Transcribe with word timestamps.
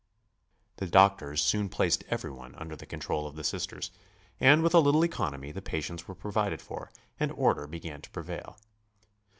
The 0.77 0.87
doctors 0.87 1.43
soon 1.43 1.69
placed 1.69 2.03
everything 2.09 2.55
under 2.55 2.75
the 2.75 2.87
control 2.87 3.27
of 3.27 3.35
the 3.35 3.43
Sisters, 3.43 3.91
and 4.39 4.63
with 4.63 4.73
a 4.73 4.79
little 4.79 5.03
economy 5.05 5.51
the 5.51 5.61
patients 5.61 6.07
were 6.07 6.15
provided 6.15 6.59
for 6.59 6.91
and 7.19 7.31
order 7.33 7.67
began 7.67 8.01
to 8.01 8.09
prevail. 8.09 8.57